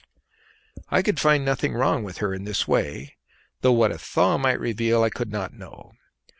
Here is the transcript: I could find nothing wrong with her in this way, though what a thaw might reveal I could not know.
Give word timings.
I 0.89 1.03
could 1.03 1.19
find 1.19 1.45
nothing 1.45 1.75
wrong 1.75 2.03
with 2.03 2.17
her 2.17 2.33
in 2.33 2.43
this 2.43 2.67
way, 2.67 3.17
though 3.61 3.73
what 3.73 3.91
a 3.91 3.99
thaw 3.99 4.39
might 4.39 4.59
reveal 4.59 5.03
I 5.03 5.11
could 5.11 5.31
not 5.31 5.53
know. 5.53 5.91